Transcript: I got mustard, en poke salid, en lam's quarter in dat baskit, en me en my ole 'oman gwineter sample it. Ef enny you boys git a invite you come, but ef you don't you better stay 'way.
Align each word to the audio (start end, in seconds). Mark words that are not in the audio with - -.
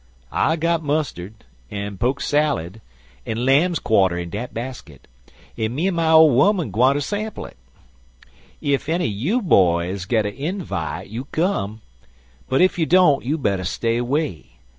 I 0.33 0.55
got 0.55 0.81
mustard, 0.81 1.45
en 1.69 1.99
poke 1.99 2.21
salid, 2.21 2.81
en 3.23 3.45
lam's 3.45 3.77
quarter 3.77 4.17
in 4.17 4.31
dat 4.31 4.51
baskit, 4.51 5.07
en 5.55 5.75
me 5.75 5.85
en 5.89 5.93
my 5.93 6.09
ole 6.09 6.41
'oman 6.41 6.71
gwineter 6.71 7.01
sample 7.03 7.45
it. 7.45 7.57
Ef 8.63 8.89
enny 8.89 9.05
you 9.05 9.43
boys 9.43 10.05
git 10.05 10.25
a 10.25 10.33
invite 10.35 11.09
you 11.09 11.25
come, 11.25 11.81
but 12.49 12.63
ef 12.63 12.79
you 12.79 12.87
don't 12.87 13.23
you 13.23 13.37
better 13.37 13.63
stay 13.63 14.01
'way. 14.01 14.57